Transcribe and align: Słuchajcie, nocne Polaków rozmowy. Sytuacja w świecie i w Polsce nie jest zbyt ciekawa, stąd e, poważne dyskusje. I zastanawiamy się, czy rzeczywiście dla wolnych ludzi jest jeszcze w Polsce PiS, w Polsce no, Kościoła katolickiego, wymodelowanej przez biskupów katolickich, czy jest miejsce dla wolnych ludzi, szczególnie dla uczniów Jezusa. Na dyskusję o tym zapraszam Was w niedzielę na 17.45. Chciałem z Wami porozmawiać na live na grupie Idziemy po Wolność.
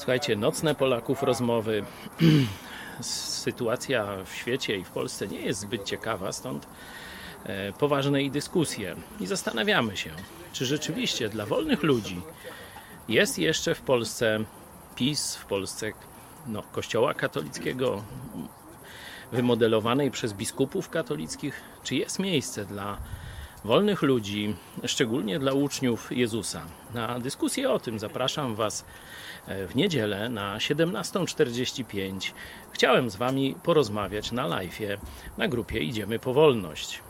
Słuchajcie, 0.00 0.36
nocne 0.36 0.74
Polaków 0.74 1.22
rozmowy. 1.22 1.84
Sytuacja 3.00 4.16
w 4.24 4.34
świecie 4.34 4.76
i 4.76 4.84
w 4.84 4.90
Polsce 4.90 5.28
nie 5.28 5.40
jest 5.40 5.60
zbyt 5.60 5.84
ciekawa, 5.84 6.32
stąd 6.32 6.66
e, 7.44 7.72
poważne 7.72 8.30
dyskusje. 8.30 8.96
I 9.20 9.26
zastanawiamy 9.26 9.96
się, 9.96 10.10
czy 10.52 10.66
rzeczywiście 10.66 11.28
dla 11.28 11.46
wolnych 11.46 11.82
ludzi 11.82 12.20
jest 13.08 13.38
jeszcze 13.38 13.74
w 13.74 13.80
Polsce 13.80 14.38
PiS, 14.96 15.36
w 15.36 15.46
Polsce 15.46 15.92
no, 16.46 16.62
Kościoła 16.62 17.14
katolickiego, 17.14 18.02
wymodelowanej 19.32 20.10
przez 20.10 20.32
biskupów 20.32 20.88
katolickich, 20.88 21.60
czy 21.82 21.94
jest 21.94 22.18
miejsce 22.18 22.64
dla 22.64 22.98
wolnych 23.64 24.02
ludzi, 24.02 24.54
szczególnie 24.86 25.38
dla 25.38 25.52
uczniów 25.52 26.12
Jezusa. 26.12 26.62
Na 26.94 27.18
dyskusję 27.18 27.70
o 27.70 27.78
tym 27.78 27.98
zapraszam 27.98 28.54
Was 28.54 28.84
w 29.46 29.74
niedzielę 29.74 30.28
na 30.28 30.58
17.45. 30.58 32.32
Chciałem 32.72 33.10
z 33.10 33.16
Wami 33.16 33.54
porozmawiać 33.62 34.32
na 34.32 34.46
live 34.46 34.78
na 35.38 35.48
grupie 35.48 35.78
Idziemy 35.78 36.18
po 36.18 36.34
Wolność. 36.34 37.02